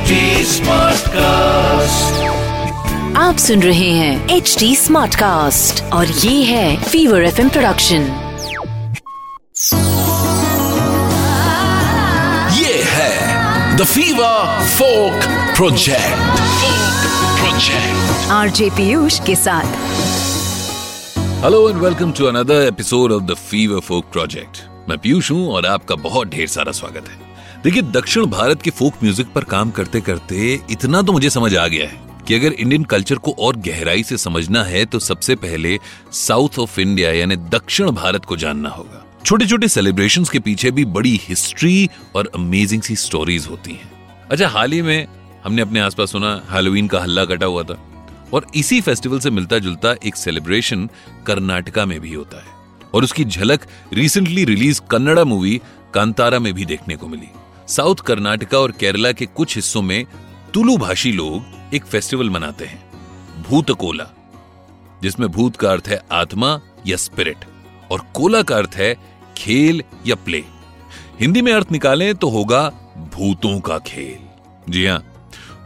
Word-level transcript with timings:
HD 0.00 0.18
Smartcast. 0.50 2.12
आप 3.16 3.36
सुन 3.38 3.62
रहे 3.62 3.88
हैं 3.90 4.28
एच 4.28 4.56
डी 4.58 4.76
स्मार्ट 4.76 5.14
कास्ट 5.14 5.82
और 5.92 6.06
ये 6.06 6.42
है 6.44 6.82
फीवर 6.82 7.24
एफ़ 7.24 7.40
प्रोडक्शन 7.48 8.02
ये 12.58 12.82
है 12.92 13.76
the 13.76 13.84
fever 13.84 14.66
folk 14.78 15.28
project 15.56 16.40
project 17.40 18.30
RJ 18.30 18.70
Piyush 18.70 19.20
के 19.20 19.36
साथ। 19.36 19.78
Hello 21.44 21.68
and 21.68 21.78
welcome 21.78 22.12
to 22.12 22.26
another 22.26 22.66
episode 22.66 23.12
of 23.12 23.22
the 23.22 23.34
fever 23.50 23.80
folk 23.80 24.04
project 24.12 24.62
मैं 24.88 24.98
पीयूष 24.98 25.30
हूँ 25.30 25.50
और 25.52 25.66
आपका 25.66 25.94
बहुत 26.08 26.28
ढेर 26.28 26.46
सारा 26.48 26.72
स्वागत 26.72 27.08
है। 27.08 27.29
देखिए, 27.64 27.82
दक्षिण 27.84 28.26
भारत 28.26 28.62
के 28.62 28.70
फोक 28.70 28.94
म्यूज़िक 29.02 29.32
पर 29.32 29.44
काम 29.44 29.70
करते 29.70 30.00
करते 30.00 30.52
इतना 30.70 31.00
तो 31.02 31.12
मुझे 31.12 31.30
समझ 31.30 31.54
आ 31.56 31.66
गया 31.66 31.86
है 31.88 32.24
कि 32.28 32.34
अगर 32.34 32.52
इंडियन 32.52 32.84
कल्चर 32.84 33.16
को 33.16 33.34
और 33.38 33.56
गहराई 33.58 34.02
से 34.02 34.16
समझना 34.16 34.62
है 34.64 34.84
तो 34.84 34.98
सबसे 34.98 35.34
पहले 35.36 35.78
साउथ 36.12 36.58
ऑफ़ 36.58 36.78
इंडिया, 36.80 37.10
यानी 37.12 37.36
दक्षिण 37.36 37.90
भारत 37.90 38.24
को 38.24 38.36
जानना 38.36 38.68
होगा। 38.68 39.04
छोटे 39.24 39.46
छोटे 39.46 39.68
सेलिब्रेशंस 39.68 40.30
के 40.30 40.38
पीछे 40.38 40.70
भी 40.70 40.84
बड़ी 40.86 41.14
हिस्ट्री 41.22 41.88
और 42.16 42.30
अमेजिंग 42.34 42.82
सी 42.82 42.96
स्टोरीज 42.96 43.46
होती 43.46 43.72
हैं। 43.72 43.90
अच्छा 44.30 44.48
हाल 44.48 44.72
ही 44.72 44.80
में 44.82 45.06
हमने 45.44 45.62
अपने 45.62 45.80
आसपास 45.80 46.12
सुना 46.12 46.34
हैलोवीन 46.50 46.88
का 46.88 47.00
हल्ला 47.00 47.24
कटा 47.24 47.46
हुआ 47.46 47.62
था, 47.62 47.78
और 48.32 48.46
इसी 48.54 48.80
फेस्टिवल 48.80 49.20
से 49.20 49.30
मिलता 49.30 49.58
जुलता 49.58 49.94
एक 50.04 50.16
सेलिब्रेशन 50.16 50.88
कर्नाटका 51.26 51.84
में 51.86 51.98
भी 52.00 52.14
होता 52.14 52.38
है, 52.38 52.58
और 52.94 53.04
उसकी 53.04 53.24
झलक 53.24 53.66
recently 53.92 54.44
release 54.44 54.80
Kannada 54.90 55.24
movie 55.24 55.60
Kantara 55.94 56.38
में 56.38 56.52
भी 56.54 56.64
देखने 56.64 56.96
को 56.96 57.08
मिली। 57.08 57.28
साउथ 57.70 57.96
कर्नाटका 57.96 58.58
और 58.58 58.70
केरला 58.70 59.10
के 59.12 59.26
कुछ 59.26 59.54
हिस्सों 59.56 59.80
में 59.82 60.04
तुलु 60.54 60.76
भाषी 60.76 61.12
लोग 61.12 61.74
एक 61.74 61.84
फेस्टिवल 61.84 62.30
मनाते 62.30 62.64
हैं, 62.64 62.82
भूत 63.42 63.70
कोला, 63.70 64.06
जिसमें 65.02 65.28
भूत 65.28 65.56
का 65.56 65.70
अर्थ 65.72 65.88
है 65.88 66.00
आत्मा 66.12 66.60
या 66.86 66.96
स्पिरिट 66.96 67.44
और 67.90 68.00
कोला 68.14 68.42
का 68.42 68.56
अर्थ 68.56 68.74
है 68.74 68.94
खेल 69.36 69.82
या 70.06 70.14
प्ले 70.14 70.42
हिंदी 71.20 71.42
में 71.42 71.52
अर्थ 71.52 71.72
निकालें 71.72 72.14
तो 72.14 72.28
होगा 72.28 72.68
भूतों 73.14 73.58
का 73.60 73.78
खेल। 73.78 74.72
जी 74.72 74.86
हाँ 74.86 75.02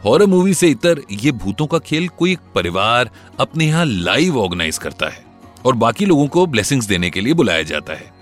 हॉरर 0.05 0.25
मूवी 0.25 0.53
से 0.53 0.67
इतर 0.67 1.01
ये 1.11 1.31
भूतों 1.33 1.67
का 1.67 1.79
खेल 1.79 2.07
कोई 2.09 2.31
एक 2.31 2.39
परिवार 2.55 3.09
अपने 3.39 3.65
यहाँ 3.65 3.85
लाइव 3.85 4.37
ऑर्गेनाइज 4.39 4.77
करता 4.77 5.09
है 5.09 5.25
और 5.65 5.75
बाकी 5.75 6.05
लोगों 6.05 6.27
को 6.27 6.45
ब्लेसिंग्स 6.45 6.85
देने 6.85 7.09
के 7.09 7.21
लिए 7.21 7.33
बुलाया 7.33 7.63
जाता 7.63 7.93
है। 7.93 8.13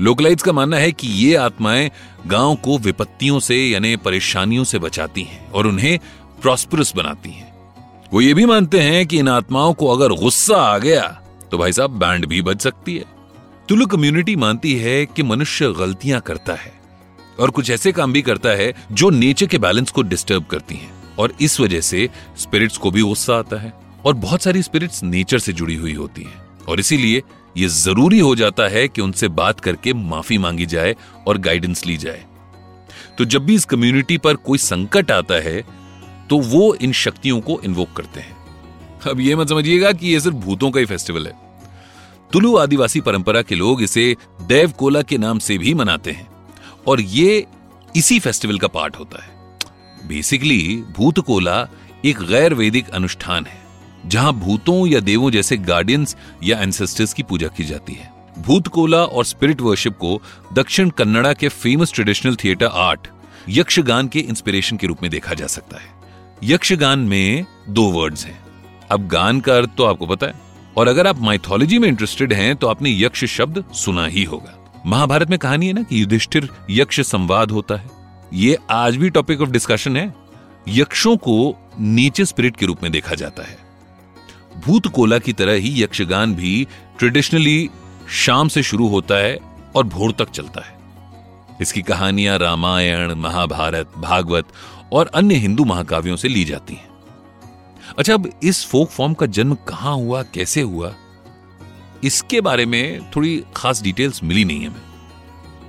लोकलाइट्स 0.00 0.42
का 0.42 0.52
मानना 0.52 0.76
है 0.76 0.92
कि 0.92 1.08
ये 1.08 1.34
आत्माएँ 1.36 1.90
गाँव 2.26 2.54
को 2.54 2.78
विपत्तियों 2.78 3.40
से, 3.40 3.56
यानी 3.56 3.96
परेशानियों 3.96 4.64
से 4.64 4.78
बचाती 4.78 5.22
हैं 5.22 5.50
और 5.50 5.66
उन्हें 5.66 5.98
प्रॉस्परस 6.42 6.92
बनाती 6.96 7.30
हैं। 7.30 7.50
वो 8.12 8.20
ये 8.20 8.34
भी 8.34 8.44
मानते 8.46 8.80
हैं 8.80 9.06
कि 9.06 9.18
इन 9.18 9.28
आत्माओं 9.28 9.72
को 9.74 9.88
अगर 9.88 10.12
गुस्सा 10.12 10.56
आ 10.56 10.78
गया 10.78 11.02
तो 11.50 11.58
भाई 11.58 11.72
साहब 11.72 11.90
बैंड 11.90 12.26
भी 12.26 12.42
बच 12.42 12.62
सकती 12.62 12.96
है। 12.96 13.04
तुलु 13.68 13.86
कम्युनिटी 13.86 14.36
मानती 14.36 14.74
है 14.74 15.04
कि 15.06 15.22
मनुष्य 15.22 15.72
गलतियाँ 15.72 16.20
करता 16.20 16.54
है 16.54 16.72
और 17.40 17.50
कुछ 17.50 17.70
ऐसे 17.70 17.92
काम 17.92 18.12
भी 18.12 18.22
करता 18.22 18.48
है 18.48 18.72
जो 18.92 19.10
नेचर 19.10 19.46
के 19.46 19.58
बैलेंस 19.58 19.90
को 19.90 20.02
डिस्टर्ब 20.02 20.44
करती 20.44 20.74
हैं 20.74 20.90
और 21.18 21.32
इस 21.40 21.60
वजह 21.60 21.80
से 21.80 22.08
स्पिरिट्स 22.38 22.76
को 22.76 22.90
भी 22.90 23.02
गुस्सा 23.02 23.36
आता 23.36 23.60
है 23.60 23.72
और 24.04 24.14
बहुत 24.14 24.42
सारी 24.42 24.62
स्पिरिट्स 24.62 25.02
नेचर 25.02 25.38
से 25.38 25.52
जुड़ी 25.52 25.74
हुई 25.74 25.94
होती 25.94 26.22
हैं 26.22 26.40
और 26.68 26.80
इसीलिए 26.80 27.22
ये 27.56 27.68
ज़रूरी 27.68 28.18
हो 28.18 28.34
जाता 28.36 28.68
है 28.68 28.86
कि 28.88 29.00
उनसे 29.00 29.28
बात 29.30 29.60
करके 29.60 29.92
माफ़ी 29.92 30.38
मांगी 30.38 30.66
जाए 30.66 30.94
और 31.26 31.38
गाइडेंस 31.38 31.86
ली 31.86 31.96
जाए। 31.96 32.24
तो 33.18 33.24
जब 33.24 33.44
भी 33.44 33.54
इस 33.54 33.64
कम्युनिटी 33.64 34.18
पर 34.18 34.36
कोई 34.36 34.58
संकट 34.58 35.10
आता 35.10 35.34
है 35.34 35.60
तो 36.30 36.38
वो 36.40 36.74
इन 36.74 36.92
शक्तियों 36.92 37.40
को 37.40 37.60
इन्वोक 37.64 37.92
करते 37.92 38.20
हैं। 38.20 38.36
अब 39.02 39.20
ये 39.20 39.36
मत 39.36 39.48
समझिएगा 39.48 39.92
कि 39.92 40.08
ये 40.08 40.20
सिर्फ़ 40.20 40.36
भूतों 40.36 40.70
का 40.70 40.80
ही 40.80 40.86
फेस्टिवल 40.86 41.26
है। 41.26 41.34
तुलु 42.32 42.56
आदिवासी 42.56 43.00
परंपरा 43.00 43.42
के 43.42 43.54
लोग 43.54 43.82
इसे 43.82 44.16
देव 44.42 44.70
कोला 44.70 45.02
के 45.02 45.18
नाम 45.18 45.38
से 45.38 45.58
भी 45.58 45.74
मनाते 45.74 46.10
हैं 46.10 46.28
और 46.86 47.00
ये 47.00 47.46
इसी 47.94 48.18
फेस्टिवल 48.20 48.58
का 48.58 48.68
पार्ट 48.68 48.96
होता 48.98 49.22
है। 49.24 50.08
बेसिकली 50.08 50.82
भूत 50.96 51.20
कोला 51.20 51.66
एक 52.04 52.20
गैर 52.20 52.54
वैदिक 52.54 52.88
अनुष्ठान 52.90 53.46
है। 53.46 53.61
जहाँ 54.06 54.32
भूतों 54.32 54.86
या 54.86 55.00
देवों 55.00 55.30
जैसे 55.30 55.56
गार्डियंस 55.56 56.16
या 56.42 56.60
एंसेस्टर्स 56.60 57.12
की 57.12 57.22
पूजा 57.22 57.48
की 57.48 57.64
जाती 57.64 57.92
है। 57.92 58.10
भूत 58.38 58.68
कोला 58.68 59.04
और 59.04 59.24
स्पिरिट 59.24 59.60
वर्शिप 59.60 59.96
को 59.96 60.20
दक्षिण 60.52 60.90
कन्नड़ा 60.90 61.32
के 61.32 61.48
famous 61.48 61.92
traditional 61.92 62.36
theatre 62.36 62.66
art 62.66 63.08
Yakshagana 63.48 64.08
के 64.08 64.18
इंस्पिरेशन 64.18 64.76
के 64.76 64.86
रूप 64.86 65.02
में 65.02 65.10
देखा 65.10 65.34
जा 65.34 65.46
सकता 65.46 65.80
है। 65.80 65.90
यक्षगान 66.44 66.98
में 66.98 67.44
दो 67.68 67.82
वर्ड्स 67.90 68.24
हैं। 68.26 68.38
अब 68.90 69.06
गान 69.08 69.40
का 69.40 69.56
अर्थ 69.56 69.70
तो 69.76 69.84
आपको 69.84 70.06
पता 70.06 70.26
है, 70.26 70.34
और 70.76 70.88
अगर 70.88 71.06
आप 71.06 71.20
माइथोलॉजी 71.20 71.78
में 71.78 71.88
इंटरेस्टेड 71.88 72.32
हैं 72.32 72.54
तो 72.56 72.66
आपने 72.66 72.98
यक्ष 73.00 73.24
शब्द 73.24 73.64
सुना 73.74 74.06
ही 74.06 74.24
होगा। 74.24 74.58
महाभारत 74.86 75.30
में 75.30 75.38
कहानी 75.38 75.66
है 75.66 75.72
ना 75.72 75.82
कि 75.82 76.00
युधिष्ठिर 76.02 76.48
यक्ष 76.70 77.00
संवाद 77.00 77.50
होता 77.50 77.74
है। 77.74 77.90
ये 78.34 78.58
आज 78.70 78.96
भी 78.96 79.10
टॉपिक 79.10 79.40
ऑफ़ 79.40 79.50
डिस्कशन 79.50 79.96
है। 79.96 80.12
यक्षों 80.68 81.16
को 81.16 81.54
नीचे 81.80 82.24
स्पिरिट 82.24 82.56
के 82.56 82.66
रूप 82.66 82.82
में 82.82 82.90
देखा 82.92 83.14
जाता 83.14 83.42
है। 83.42 83.58
भूत 84.58 84.86
कोला 84.86 85.18
की 85.18 85.32
तरह 85.32 85.52
ही 85.52 85.82
यक्षगान 85.82 86.34
भी 86.34 86.66
ट्रेडिशनली 86.98 87.70
शाम 88.10 88.48
से 88.48 88.62
शुरू 88.62 88.88
होता 88.88 89.14
है 89.14 89.38
और 89.76 89.84
भोर 89.84 90.12
तक 90.12 90.30
चलता 90.30 90.60
है। 90.60 90.78
इसकी 91.60 91.82
कहानियाँ 91.82 92.38
रामायण, 92.38 93.14
महाभारत, 93.14 93.92
भागवत 93.98 94.48
और 94.92 95.06
अन्य 95.06 95.34
हिंदू 95.34 95.64
महाकाव्यों 95.64 96.16
से 96.16 96.28
ली 96.28 96.44
जाती 96.44 96.74
हैं। 96.74 96.88
अच्छा 97.98 98.14
अब 98.14 98.40
इस 98.42 98.66
फोक 98.66 98.90
फॉर्म 98.90 99.14
का 99.14 99.26
जन्म 99.26 99.54
कहाँ 99.54 99.94
हुआ, 99.94 100.22
कैसे 100.22 100.60
हुआ? 100.60 100.94
इसके 102.04 102.40
बारे 102.40 102.66
में 102.66 103.10
थोड़ी 103.10 103.44
खास 103.56 103.82
डिटेल्स 103.82 104.24
मिली 104.24 104.44
नहीं 104.44 104.66
हमें। 104.66 104.82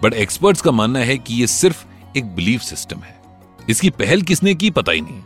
बट 0.04 0.14
एक्सपर्ट्स 0.14 0.62
का 0.62 0.72
मानना 0.72 1.00
है 1.00 1.18
कि 1.18 1.36
यह 1.36 1.46
सिर्फ़ 1.46 1.86
एक 2.18 2.36
बिलीफ 2.36 2.62
सिस्टम 2.62 3.00
है। 3.00 3.22
इसकी 3.70 3.90
पहल 3.90 4.22
किसने 4.22 4.56
की, 4.56 4.70
पता 4.70 4.92
ही 4.92 5.02
नहीं। 5.02 5.22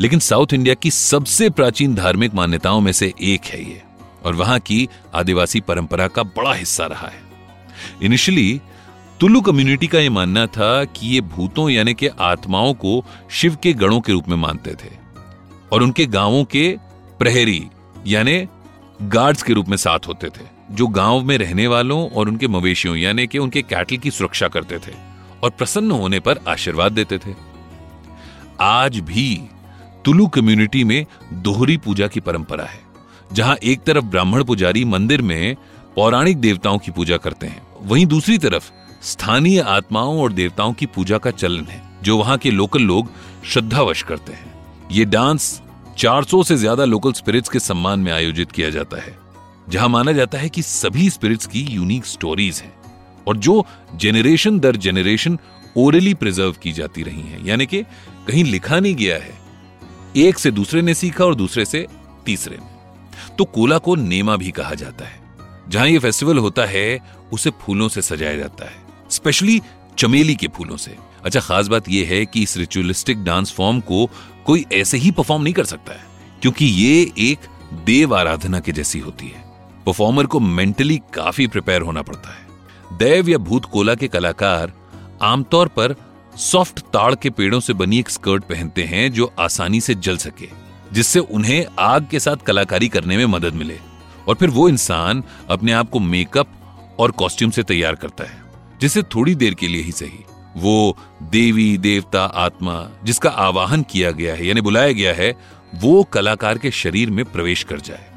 लेकिन 0.00 0.18
साउथ 0.18 0.52
इंडिया 0.52 0.74
की 0.74 0.90
सबसे 0.90 1.50
प्राचीन 1.50 1.94
धार्मिक 1.94 2.34
मान्यताओं 2.34 2.80
में 2.80 2.92
से 2.92 3.12
एक 3.22 3.44
है 3.44 3.62
ये, 3.62 3.82
और 4.24 4.34
वहाँ 4.34 4.58
की 4.60 4.88
आदिवासी 5.14 5.60
परंपरा 5.60 6.08
का 6.08 6.22
बड़ा 6.22 6.54
हिस्सा 6.54 6.86
रहा 6.86 7.08
है। 7.08 7.24
इनिशियली 8.02 8.60
तुलु 9.20 9.40
कम्युनिटी 9.40 9.86
का 9.86 9.98
यह 9.98 10.10
मानना 10.10 10.46
था 10.46 10.84
कि 10.84 11.08
ये 11.08 11.20
भूतों 11.20 11.68
यानी 11.70 11.94
कि 11.94 12.06
आत्माओं 12.06 12.74
को 12.74 13.04
शिव 13.30 13.56
के 13.56 13.72
गणों 13.72 14.00
के 14.00 14.12
रूप 14.12 14.28
में 14.28 14.36
मानते 14.36 14.74
थे, 14.74 14.90
और 15.72 15.82
उनके 15.82 16.06
गाँवों 16.06 16.44
के 16.44 16.68
प्रहरी 17.18 17.62
यानी 18.06 18.46
गार्ड्स 19.02 19.42
के 19.42 19.52
रूप 19.52 19.68
में 19.68 19.76
साथ 19.76 20.06
होते 20.08 20.28
थे, 20.28 20.44
जो 20.70 20.86
गाँव 20.86 21.24
में 21.24 21.36
रहने 21.38 21.66
वालों 21.66 22.08
और 22.10 22.28
उनके 22.28 22.48
मवेशियों 22.48 22.96
यानी 22.96 23.26
कि 23.26 23.38
उनके 23.38 23.62
कैटल 23.62 23.96
की 23.96 24.10
सुरक्षा 24.10 24.48
करते 24.48 24.78
थे, 24.78 24.94
और 25.42 25.50
प्रसन्न 25.50 25.90
होने 25.90 26.20
पर 26.20 26.38
आशीर्वाद 26.48 26.92
देते 26.92 27.18
थे। 27.18 27.34
आज 28.60 28.98
भी 28.98 29.26
तुलु 30.06 30.26
कम्युनिटी 30.28 30.82
में 30.84 31.06
दोहरी 31.34 31.76
पूजा 31.76 32.06
की 32.06 32.20
परंपरा 32.20 32.64
है, 32.64 32.78
जहाँ 33.32 33.54
एक 33.62 33.82
तरफ़ 33.82 34.04
ब्राह्मण 34.04 34.42
पुजारी 34.44 34.84
मंदिर 34.84 35.22
में 35.22 35.56
पौराणिक 35.96 36.36
देवताओं 36.38 36.78
की 36.78 36.90
पूजा 36.90 37.16
करते 37.16 37.46
हैं, 37.46 37.62
वहीं 37.82 38.04
दूसरी 38.06 38.36
तरफ़ 38.38 38.70
स्थानीय 39.04 39.60
आत्माओं 39.60 40.20
और 40.22 40.32
देवताओं 40.32 40.72
की 40.72 40.86
पूजा 40.86 41.18
का 41.18 41.30
चलन 41.32 41.64
है, 41.64 41.82
जो 42.02 42.18
वहाँ 42.18 42.36
के 42.38 42.50
लोकल 42.50 42.82
लोग 42.82 43.08
श्रद्धावश 43.44 44.02
करते 44.02 44.32
हैं। 44.32 44.54
ये 44.92 45.04
डांस 45.04 45.60
400 45.96 46.42
से 46.42 46.56
ज़्यादा 46.56 46.84
लोकल 46.84 47.12
स्पिरिट्स 47.12 47.48
के 47.48 47.58
सम्मान 47.58 48.00
में 48.00 48.12
आयोजित 48.12 48.52
किया 48.52 48.68
जाता 48.70 49.00
है, 49.02 49.14
जहाँ 49.68 49.88
माना 49.88 50.12
जाता 50.12 50.38
है 50.38 50.48
कि 50.48 50.62
सभी 50.62 51.08
स्पिरिट्स 51.10 51.46
की 51.46 51.62
यूनिक 51.62 52.06
स्टोरीज 52.06 52.60
हैं, 52.64 52.72
और 53.26 53.36
जो 53.38 53.64
जेनरेशन 53.96 54.60
दर 54.60 54.76
जेनरेशन 54.76 55.38
ओरली 55.76 56.14
प्रिजर्व 56.14 56.54
की 56.62 56.72
जाती 56.72 57.02
रही 57.02 57.22
हैं, 57.22 57.44
यानी 57.46 57.66
कि 57.66 57.82
कहीं 58.28 58.44
लिखा 58.44 58.80
नहीं 58.80 58.94
गया 58.94 59.16
है 59.16 59.45
एक 60.16 60.38
से 60.38 60.50
दूसरे 60.50 60.82
ने 60.82 60.94
सीखा 60.94 61.24
और 61.24 61.34
दूसरे 61.34 61.64
से 61.64 61.86
तीसरे 62.26 62.56
ने। 62.56 62.66
तो 63.38 63.44
कोला 63.44 63.78
को 63.78 63.94
नेमा 63.94 64.36
भी 64.36 64.50
कहा 64.50 64.74
जाता 64.74 65.04
है। 65.04 65.20
जहाँ 65.68 65.88
ये 65.88 65.98
फेस्टिवल 65.98 66.38
होता 66.38 66.64
है, 66.64 67.00
उसे 67.32 67.50
फूलों 67.50 67.88
से 67.88 68.02
सजाया 68.02 68.36
जाता 68.36 68.64
है। 68.64 68.84
स्पेशली 69.10 69.62
चमेली 69.98 70.34
के 70.34 70.48
फूलों 70.48 70.76
से। 70.76 70.96
अच्छा 71.24 71.40
खास 71.40 71.68
बात 71.68 71.88
यह 71.88 72.08
है 72.08 72.26
कि 72.26 72.42
इस 72.42 72.56
रिचुअलिस्टिक 72.56 73.24
डांस 73.24 73.52
फॉर्म 73.52 73.80
को 73.80 74.10
कोई 74.46 74.64
ऐसे 74.72 74.98
ही 74.98 75.10
परफॉर्म 75.10 75.42
नहीं 75.42 75.54
कर 75.54 75.64
सकता 75.64 75.92
है। 75.92 76.06
क्योंकि 76.42 76.66
ये 76.66 77.12
एक 77.18 77.38
देव 77.74 78.16
आराधना 78.16 78.60
के 78.60 78.72
जैसी 78.72 78.98
होती 78.98 79.28
है। 79.28 79.40
परफॉर्मर 79.86 80.26
को 80.26 80.40
मेंटली 80.40 81.00
काफ़ी 81.14 81.46
प्रिपेयर 81.46 81.82
होना 81.82 82.02
पड़ता 82.02 82.34
है। 82.34 82.46
देव 82.98 83.28
या 83.28 83.38
भूत 83.38 83.64
कोला 83.64 83.94
के 83.94 84.08
कलाकार 84.08 84.72
आमतौर 85.22 85.68
पर 85.68 85.94
सॉफ्ट 86.36 86.80
ताड़ 86.80 87.14
के 87.14 87.30
पेड़ों 87.30 87.60
से 87.60 87.72
बनी 87.72 87.98
एक 87.98 88.08
स्कर्ट 88.08 88.44
पहनते 88.44 88.82
हैं 88.82 89.12
जो 89.12 89.34
आसानी 89.38 89.80
से 89.80 89.94
जल 89.94 90.16
सके, 90.16 90.48
जिससे 90.92 91.18
उन्हें 91.18 91.66
आग 91.78 92.08
के 92.10 92.20
साथ 92.20 92.36
कलाकारी 92.36 92.88
करने 92.88 93.16
में 93.16 93.26
मदद 93.26 93.54
मिले। 93.54 93.78
और 94.28 94.34
फिर 94.34 94.50
वो 94.50 94.68
इंसान 94.68 95.24
अपने 95.50 95.72
आप 95.72 95.90
को 95.90 96.00
मेकअप 96.00 96.48
और 96.98 97.10
कॉस्ट्यूम 97.10 97.50
से 97.50 97.62
तैयार 97.62 97.94
करता 97.94 98.24
है, 98.24 98.42
जिसे 98.80 99.02
थोड़ी 99.02 99.34
देर 99.34 99.54
के 99.54 99.68
लिए 99.68 99.82
ही 99.82 99.92
सही। 99.92 100.24
वो 100.56 100.98
देवी, 101.22 101.78
देवता, 101.78 102.24
आत्मा, 102.24 102.88
जिसका 103.04 103.30
आवाहन 103.30 103.82
किया 103.82 104.10
गया 104.10 104.34
है, 104.34 104.46
यानी 104.46 104.60
बुलाया 104.60 104.92
गया 104.92 105.14
है, 105.14 105.36
वो 105.74 106.04
कलाकार 106.04 106.58
के 106.58 106.70
शरीर 106.70 107.10
में 107.10 107.24
प्रवेश 107.24 107.62
कर 107.62 107.80
जाए। 107.80 108.10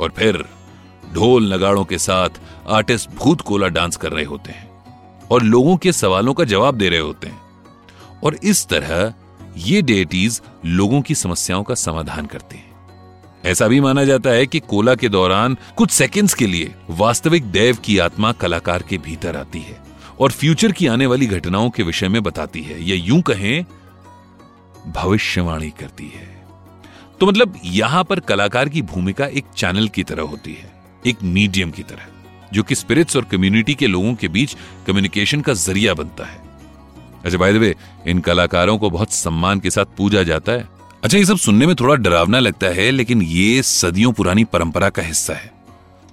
और 0.00 0.12
फिर 0.16 0.44
ढोल 1.12 1.54
नगाड़ों 1.54 1.84
के 1.84 1.98
साथ 1.98 2.28
आर्टिस्ट 2.68 3.10
भूत 3.10 3.40
कोला 3.40 3.68
डांस 3.68 3.96
कर 3.96 4.12
रहे 4.12 4.24
होते 4.24 4.52
हैं। 4.52 4.73
और 5.34 5.42
लोगों 5.42 5.76
के 5.76 5.92
सवालों 5.92 6.34
का 6.34 6.44
जवाब 6.44 6.74
दे 6.74 6.88
रहे 6.88 6.98
होते 6.98 7.26
हैं। 7.26 7.42
और 8.24 8.36
इस 8.42 8.66
तरह 8.66 9.14
ये 9.56 9.82
डेटीज 9.82 10.40
लोगों 10.66 11.00
की 11.00 11.14
समस्याओं 11.14 11.62
का 11.62 11.74
समाधान 11.74 12.26
करते 12.26 12.56
हैं। 12.56 12.72
ऐसा 13.44 13.68
भी 13.68 13.80
माना 13.80 14.04
जाता 14.04 14.30
है 14.30 14.46
कि 14.46 14.60
कोला 14.60 14.94
के 14.94 15.08
दौरान 15.08 15.56
कुछ 15.76 15.90
सेकंड्स 15.90 16.34
के 16.34 16.46
लिए 16.46 16.74
वास्तविक 16.90 17.44
देव 17.44 17.76
की 17.76 17.98
आत्मा 17.98 18.32
कलाकार 18.32 18.82
के 18.82 18.98
भीतर 18.98 19.36
आती 19.36 19.60
है 19.60 19.78
और 20.20 20.30
फ्यूचर 20.30 20.72
की 20.72 20.86
आने 20.86 21.06
वाली 21.06 21.26
घटनाओं 21.26 21.70
के 21.70 21.82
विषय 21.82 22.08
में 22.08 22.22
बताती 22.22 22.62
है। 22.62 22.82
या 22.84 22.96
यूँ 22.96 23.20
कहें, 23.22 23.64
भविष्यवाणी 24.92 25.70
करती 25.70 26.06
है। 26.06 26.46
तो 27.20 27.26
मतलब 27.26 27.58
यहाँ 27.64 28.04
पर 28.04 28.20
कलाकार 28.20 28.68
की 28.68 28.82
भूमिका 28.82 29.26
एक 29.26 29.44
चैनल 29.56 29.88
की 29.88 30.02
तरह 30.02 30.22
होती 30.22 30.52
है, 30.52 30.72
एक 31.06 31.22
मीडियम 31.22 31.70
की 31.70 31.82
तरह। 31.82 32.06
जो 32.54 32.62
कि 32.62 32.74
स्पिरिट्स 32.74 33.16
और 33.16 33.24
कम्युनिटी 33.24 33.74
के 33.74 33.86
लोगों 33.86 34.14
के 34.14 34.28
बीच 34.28 34.56
कम्युनिकेशन 34.86 35.40
का 35.40 35.52
ज़रिया 35.52 35.94
बनता 35.94 36.24
है। 36.24 36.42
अच्छा 37.24 37.38
बाय 37.38 37.52
द 37.52 37.56
वे 37.56 37.74
इन 38.06 38.20
कलाकारों 38.20 38.78
को 38.78 38.90
बहुत 38.90 39.12
सम्मान 39.12 39.60
के 39.60 39.70
साथ 39.70 39.96
पूजा 39.96 40.22
जाता 40.22 40.52
है। 40.52 40.68
अच्छा 41.04 41.18
ये 41.18 41.24
सब 41.24 41.36
सुनने 41.36 41.66
में 41.66 41.74
थोड़ा 41.76 41.94
डरावना 41.94 42.38
लगता 42.38 42.66
है, 42.66 42.90
लेकिन 42.90 43.22
ये 43.22 43.62
सदियों 43.62 44.12
पुरानी 44.12 44.44
परंपरा 44.44 44.88
का 44.88 45.02
हिस्सा 45.02 45.34
है। 45.34 45.52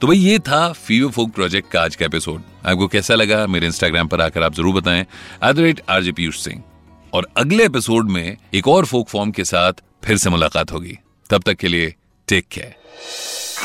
तो 0.01 0.07
भाई, 0.07 0.17
ये 0.17 0.39
था 0.39 0.71
फीवर 0.71 1.11
फोक 1.11 1.31
प्रोजेक्ट 1.31 1.71
का 1.71 1.81
आज 1.81 1.95
का 1.95 2.05
एपिसोड 2.05 2.41
आपको 2.65 2.87
कैसा 2.87 3.15
लगा? 3.15 3.45
मेरे 3.47 3.67
इंस्टाग्राम 3.67 4.07
पर 4.07 4.21
आकर 4.21 4.43
आप 4.43 4.53
ज़रूर 4.53 4.75
बताएँ। 4.75 5.01
At 5.01 5.55
the 5.55 5.59
rate 5.59 5.81
RJ 5.89 6.11
Piyush 6.11 6.39
Singh 6.39 6.63
और 7.13 7.27
अगले 7.37 7.65
एपिसोड 7.65 8.09
में 8.09 8.37
एक 8.53 8.67
और 8.67 8.85
फोक 8.85 9.09
फॉर्म 9.09 9.31
के 9.31 9.43
साथ 9.43 9.81
फिर 10.03 10.17
से 10.17 10.29
मुलाकात 10.29 10.71
होगी। 10.71 10.97
तब 11.29 11.43
तक 11.43 11.55
के 11.55 11.67
लिए 11.67 11.93
टेक 12.27 12.47
केयर 12.51 12.75